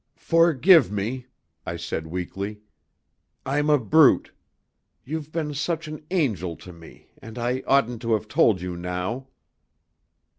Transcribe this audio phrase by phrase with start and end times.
[0.15, 1.27] "Forgive me,"
[1.63, 2.61] I said weakly.
[3.45, 4.31] "I'm a brute.
[5.05, 9.27] You've been such an angel to me and I oughtn't to have told you now."